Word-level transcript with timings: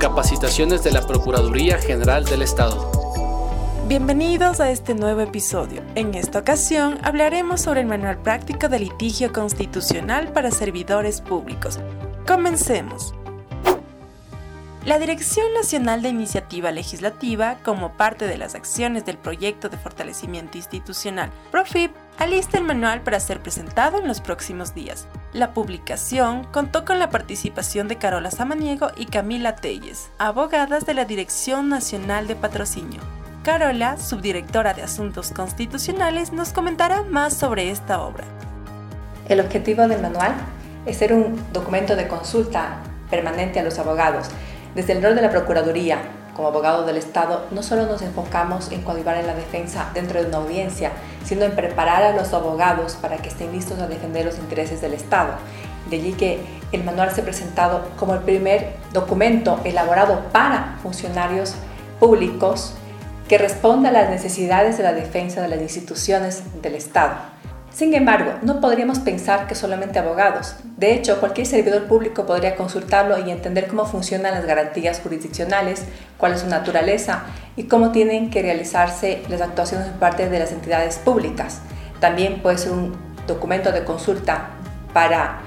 Capacitaciones 0.00 0.82
de 0.82 0.92
la 0.92 1.06
Procuraduría 1.06 1.76
General 1.76 2.24
del 2.24 2.40
Estado. 2.40 2.90
Bienvenidos 3.86 4.58
a 4.58 4.70
este 4.70 4.94
nuevo 4.94 5.20
episodio. 5.20 5.82
En 5.94 6.14
esta 6.14 6.38
ocasión 6.38 6.98
hablaremos 7.02 7.60
sobre 7.60 7.82
el 7.82 7.86
Manual 7.86 8.16
Práctico 8.16 8.70
de 8.70 8.78
Litigio 8.78 9.30
Constitucional 9.30 10.32
para 10.32 10.50
Servidores 10.52 11.20
Públicos. 11.20 11.80
Comencemos. 12.26 13.12
La 14.86 14.98
Dirección 14.98 15.52
Nacional 15.52 16.00
de 16.00 16.08
Iniciativa 16.08 16.70
Legislativa, 16.70 17.58
como 17.62 17.92
parte 17.98 18.26
de 18.26 18.38
las 18.38 18.54
acciones 18.54 19.04
del 19.04 19.18
Proyecto 19.18 19.68
de 19.68 19.76
Fortalecimiento 19.76 20.56
Institucional 20.56 21.30
PROFIP, 21.50 21.92
alista 22.16 22.56
el 22.56 22.64
manual 22.64 23.02
para 23.02 23.20
ser 23.20 23.42
presentado 23.42 23.98
en 23.98 24.08
los 24.08 24.22
próximos 24.22 24.74
días. 24.74 25.06
La 25.32 25.54
publicación 25.54 26.42
contó 26.50 26.84
con 26.84 26.98
la 26.98 27.08
participación 27.08 27.86
de 27.86 27.98
Carola 27.98 28.32
Samaniego 28.32 28.90
y 28.96 29.06
Camila 29.06 29.54
Telles, 29.54 30.10
abogadas 30.18 30.86
de 30.86 30.94
la 30.94 31.04
Dirección 31.04 31.68
Nacional 31.68 32.26
de 32.26 32.34
Patrocinio. 32.34 33.00
Carola, 33.44 33.96
subdirectora 33.96 34.74
de 34.74 34.82
Asuntos 34.82 35.30
Constitucionales, 35.30 36.32
nos 36.32 36.52
comentará 36.52 37.02
más 37.02 37.32
sobre 37.32 37.70
esta 37.70 38.02
obra. 38.02 38.24
El 39.28 39.38
objetivo 39.38 39.86
del 39.86 40.02
manual 40.02 40.34
es 40.84 40.96
ser 40.96 41.12
un 41.12 41.40
documento 41.52 41.94
de 41.94 42.08
consulta 42.08 42.78
permanente 43.08 43.60
a 43.60 43.62
los 43.62 43.78
abogados 43.78 44.26
desde 44.74 44.94
el 44.94 45.02
rol 45.02 45.14
de 45.14 45.22
la 45.22 45.30
Procuraduría, 45.30 45.98
como 46.40 46.48
abogado 46.48 46.86
del 46.86 46.96
Estado, 46.96 47.44
no 47.50 47.62
solo 47.62 47.84
nos 47.84 48.00
enfocamos 48.00 48.72
en 48.72 48.80
coadyuvar 48.80 49.18
en 49.18 49.26
la 49.26 49.34
defensa 49.34 49.90
dentro 49.92 50.22
de 50.22 50.28
una 50.28 50.38
audiencia, 50.38 50.90
sino 51.22 51.44
en 51.44 51.54
preparar 51.54 52.02
a 52.02 52.16
los 52.16 52.32
abogados 52.32 52.94
para 52.94 53.18
que 53.18 53.28
estén 53.28 53.52
listos 53.52 53.78
a 53.78 53.86
defender 53.86 54.24
los 54.24 54.38
intereses 54.38 54.80
del 54.80 54.94
Estado. 54.94 55.34
De 55.90 55.96
allí 55.96 56.14
que 56.14 56.40
el 56.72 56.82
manual 56.82 57.10
se 57.10 57.20
ha 57.20 57.24
presentado 57.24 57.84
como 57.98 58.14
el 58.14 58.20
primer 58.20 58.72
documento 58.94 59.60
elaborado 59.64 60.22
para 60.32 60.78
funcionarios 60.82 61.56
públicos 61.98 62.72
que 63.28 63.36
responda 63.36 63.90
a 63.90 63.92
las 63.92 64.08
necesidades 64.08 64.78
de 64.78 64.84
la 64.84 64.94
defensa 64.94 65.42
de 65.42 65.48
las 65.48 65.60
instituciones 65.60 66.42
del 66.62 66.74
Estado. 66.74 67.16
Sin 67.72 67.94
embargo, 67.94 68.34
no 68.42 68.60
podríamos 68.60 68.98
pensar 68.98 69.46
que 69.46 69.54
solamente 69.54 70.00
abogados. 70.00 70.56
De 70.76 70.92
hecho, 70.92 71.20
cualquier 71.20 71.46
servidor 71.46 71.84
público 71.84 72.26
podría 72.26 72.56
consultarlo 72.56 73.16
y 73.24 73.30
entender 73.30 73.68
cómo 73.68 73.86
funcionan 73.86 74.34
las 74.34 74.44
garantías 74.44 75.00
jurisdiccionales, 75.00 75.84
cuál 76.18 76.32
es 76.32 76.40
su 76.40 76.48
naturaleza 76.48 77.22
y 77.56 77.64
cómo 77.64 77.92
tienen 77.92 78.30
que 78.30 78.42
realizarse 78.42 79.22
las 79.28 79.40
actuaciones 79.40 79.86
por 79.88 80.00
parte 80.00 80.28
de 80.28 80.38
las 80.40 80.50
entidades 80.50 80.98
públicas. 80.98 81.60
También 82.00 82.42
puede 82.42 82.58
ser 82.58 82.72
un 82.72 82.96
documento 83.28 83.70
de 83.70 83.84
consulta 83.84 84.48
para 84.92 85.40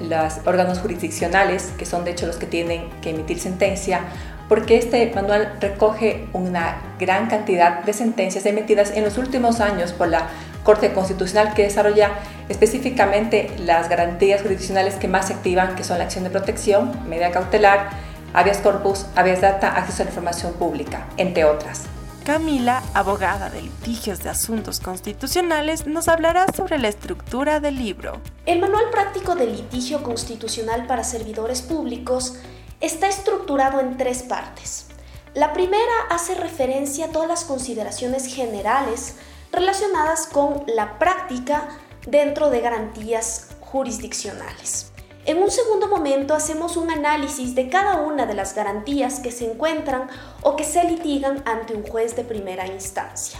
los 0.00 0.38
órganos 0.46 0.80
jurisdiccionales, 0.80 1.72
que 1.78 1.86
son 1.86 2.04
de 2.04 2.10
hecho 2.10 2.26
los 2.26 2.36
que 2.36 2.46
tienen 2.46 2.88
que 3.00 3.10
emitir 3.10 3.38
sentencia, 3.38 4.00
porque 4.48 4.78
este 4.78 5.12
manual 5.14 5.56
recoge 5.60 6.26
una 6.32 6.82
gran 6.98 7.28
cantidad 7.28 7.84
de 7.84 7.92
sentencias 7.92 8.46
emitidas 8.46 8.92
en 8.92 9.04
los 9.04 9.18
últimos 9.18 9.60
años 9.60 9.92
por 9.92 10.08
la 10.08 10.28
Corte 10.64 10.92
Constitucional 10.92 11.54
que 11.54 11.62
desarrolla 11.62 12.10
específicamente 12.48 13.50
las 13.58 13.88
garantías 13.88 14.42
jurisdiccionales 14.42 14.94
que 14.96 15.08
más 15.08 15.28
se 15.28 15.34
activan, 15.34 15.74
que 15.76 15.84
son 15.84 15.98
la 15.98 16.04
acción 16.04 16.24
de 16.24 16.30
protección, 16.30 17.08
medida 17.08 17.30
cautelar, 17.30 17.90
habeas 18.34 18.58
corpus, 18.58 19.06
habeas 19.14 19.40
data, 19.40 19.70
acceso 19.76 20.02
a 20.02 20.04
la 20.04 20.10
información 20.10 20.52
pública, 20.54 21.06
entre 21.16 21.44
otras. 21.44 21.84
Camila, 22.24 22.82
abogada 22.92 23.48
de 23.48 23.62
litigios 23.62 24.22
de 24.22 24.28
asuntos 24.28 24.80
constitucionales, 24.80 25.86
nos 25.86 26.08
hablará 26.08 26.44
sobre 26.54 26.78
la 26.78 26.88
estructura 26.88 27.60
del 27.60 27.76
libro. 27.76 28.20
El 28.44 28.58
Manual 28.60 28.90
Práctico 28.92 29.34
de 29.34 29.46
Litigio 29.46 30.02
Constitucional 30.02 30.86
para 30.86 31.04
Servidores 31.04 31.62
Públicos 31.62 32.34
está 32.80 33.08
estructurado 33.08 33.80
en 33.80 33.96
tres 33.96 34.22
partes. 34.22 34.86
La 35.34 35.52
primera 35.52 35.82
hace 36.10 36.34
referencia 36.34 37.06
a 37.06 37.08
todas 37.10 37.28
las 37.28 37.44
consideraciones 37.44 38.26
generales 38.26 39.16
relacionadas 39.52 40.26
con 40.26 40.64
la 40.66 40.98
práctica 40.98 41.68
dentro 42.06 42.50
de 42.50 42.60
garantías 42.60 43.48
jurisdiccionales. 43.60 44.92
En 45.26 45.38
un 45.38 45.50
segundo 45.50 45.88
momento 45.88 46.34
hacemos 46.34 46.78
un 46.78 46.90
análisis 46.90 47.54
de 47.54 47.68
cada 47.68 48.00
una 48.00 48.24
de 48.24 48.32
las 48.32 48.54
garantías 48.54 49.20
que 49.20 49.30
se 49.30 49.50
encuentran 49.50 50.08
o 50.42 50.56
que 50.56 50.64
se 50.64 50.84
litigan 50.84 51.42
ante 51.44 51.74
un 51.74 51.86
juez 51.86 52.16
de 52.16 52.24
primera 52.24 52.66
instancia. 52.66 53.38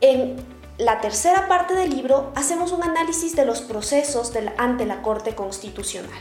En 0.00 0.36
la 0.78 1.00
tercera 1.00 1.48
parte 1.48 1.74
del 1.74 1.90
libro 1.90 2.32
hacemos 2.36 2.70
un 2.70 2.84
análisis 2.84 3.34
de 3.34 3.46
los 3.46 3.62
procesos 3.62 4.32
ante 4.56 4.86
la 4.86 5.02
Corte 5.02 5.34
Constitucional. 5.34 6.20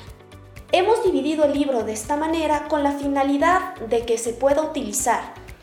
Hemos 0.75 1.03
dividido 1.03 1.45
el 1.45 1.53
libro 1.53 1.83
de 1.83 1.93
esta 1.93 2.17
manera 2.17 2.67
con 2.67 2.81
la 2.81 2.93
finalidad 2.93 3.75
de 3.75 4.07
que 4.07 4.17
se 4.17 4.33
pueda 4.33 4.63
utilizar 4.63 5.21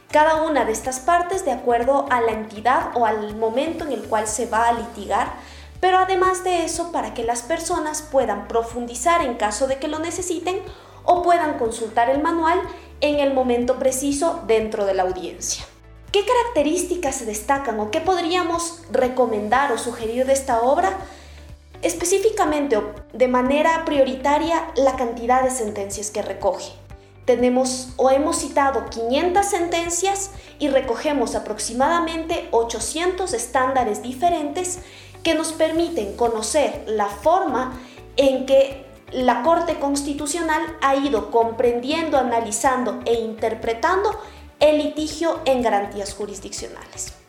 cada 0.08 0.44
una 0.44 0.64
de 0.64 0.70
estas 0.70 1.00
partes 1.00 1.44
de 1.44 1.50
acuerdo 1.50 2.06
a 2.10 2.20
la 2.20 2.30
entidad 2.30 2.92
o 2.94 3.06
al 3.06 3.34
momento 3.34 3.84
en 3.84 3.90
el 3.90 4.04
cual 4.04 4.28
se 4.28 4.46
va 4.46 4.68
a 4.68 4.72
litigar, 4.72 5.32
pero 5.80 5.98
además 5.98 6.44
de 6.44 6.64
eso 6.64 6.92
para 6.92 7.12
que 7.12 7.24
las 7.24 7.42
personas 7.42 8.02
puedan 8.02 8.46
profundizar 8.46 9.20
en 9.22 9.34
caso 9.34 9.66
de 9.66 9.80
que 9.80 9.88
lo 9.88 9.98
necesiten 9.98 10.60
o 11.02 11.22
puedan 11.22 11.58
consultar 11.58 12.08
el 12.08 12.22
manual 12.22 12.60
en 13.00 13.18
el 13.18 13.34
momento 13.34 13.80
preciso 13.80 14.44
dentro 14.46 14.86
de 14.86 14.94
la 14.94 15.02
audiencia. 15.02 15.64
¿Qué 16.12 16.24
características 16.24 17.16
se 17.16 17.24
destacan 17.24 17.80
o 17.80 17.90
qué 17.90 18.00
podríamos 18.00 18.82
recomendar 18.92 19.72
o 19.72 19.78
sugerir 19.78 20.24
de 20.24 20.34
esta 20.34 20.60
obra? 20.60 20.98
Específicamente 21.82 22.76
o 22.76 22.94
de 23.14 23.26
manera 23.26 23.84
prioritaria 23.86 24.70
la 24.76 24.96
cantidad 24.96 25.42
de 25.42 25.50
sentencias 25.50 26.10
que 26.10 26.20
recoge. 26.20 26.72
Tenemos 27.24 27.90
o 27.96 28.10
hemos 28.10 28.36
citado 28.36 28.90
500 28.90 29.46
sentencias 29.46 30.30
y 30.58 30.68
recogemos 30.68 31.34
aproximadamente 31.34 32.48
800 32.50 33.32
estándares 33.32 34.02
diferentes 34.02 34.80
que 35.22 35.34
nos 35.34 35.52
permiten 35.52 36.16
conocer 36.16 36.84
la 36.86 37.06
forma 37.06 37.78
en 38.16 38.46
que 38.46 38.84
la 39.12 39.42
Corte 39.42 39.78
Constitucional 39.78 40.62
ha 40.82 40.96
ido 40.96 41.30
comprendiendo, 41.30 42.18
analizando 42.18 43.00
e 43.06 43.14
interpretando 43.14 44.10
el 44.60 44.78
litigio 44.78 45.40
en 45.46 45.62
garantías 45.62 46.14
jurisdiccionales. 46.14 47.19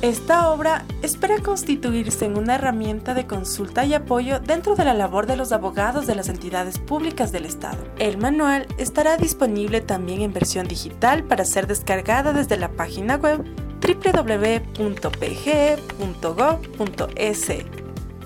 Esta 0.00 0.50
obra 0.50 0.84
espera 1.02 1.42
constituirse 1.42 2.24
en 2.24 2.38
una 2.38 2.54
herramienta 2.54 3.14
de 3.14 3.26
consulta 3.26 3.84
y 3.84 3.94
apoyo 3.94 4.38
dentro 4.38 4.76
de 4.76 4.84
la 4.84 4.94
labor 4.94 5.26
de 5.26 5.36
los 5.36 5.50
abogados 5.50 6.06
de 6.06 6.14
las 6.14 6.28
entidades 6.28 6.78
públicas 6.78 7.32
del 7.32 7.44
Estado. 7.44 7.78
El 7.98 8.16
manual 8.16 8.68
estará 8.78 9.16
disponible 9.16 9.80
también 9.80 10.22
en 10.22 10.32
versión 10.32 10.68
digital 10.68 11.24
para 11.24 11.44
ser 11.44 11.66
descargada 11.66 12.32
desde 12.32 12.56
la 12.56 12.68
página 12.68 13.16
web 13.16 13.44
www.pge.gov.es. 13.80 14.68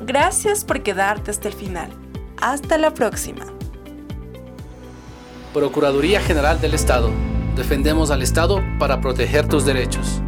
Gracias 0.05 0.65
por 0.67 0.83
quedarte 0.83 1.31
hasta 1.31 1.49
el 1.49 1.55
final. 1.55 1.89
Hasta 2.39 2.77
la 2.77 2.93
próxima. 2.93 3.47
Procuraduría 5.55 6.21
General 6.21 6.61
del 6.61 6.75
Estado. 6.75 7.11
Defendemos 7.57 8.11
al 8.11 8.21
Estado 8.21 8.61
para 8.79 9.01
proteger 9.01 9.49
tus 9.49 9.65
derechos. 9.65 10.21